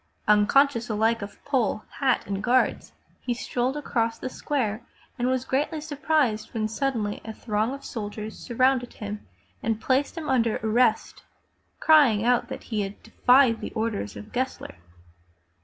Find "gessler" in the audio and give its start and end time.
14.31-14.73